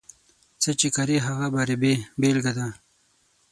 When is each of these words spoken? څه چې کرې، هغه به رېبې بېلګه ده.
څه 0.61 0.71
چې 0.79 0.87
کرې، 0.95 1.17
هغه 1.27 1.47
به 1.53 1.61
رېبې 1.69 1.93
بېلګه 2.19 2.51
ده. 2.57 2.67